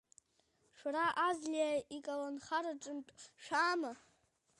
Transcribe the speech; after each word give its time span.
Шәара 0.77 1.05
Аӡлиа 1.27 1.69
иколнхараҿынтә 1.97 3.11
шәаама? 3.43 3.91